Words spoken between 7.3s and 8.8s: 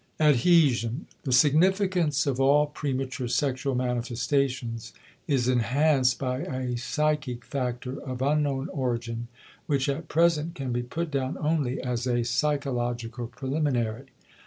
factor of unknown